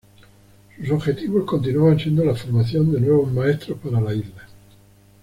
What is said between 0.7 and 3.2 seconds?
Sus objetivos continuaban siendo la formación de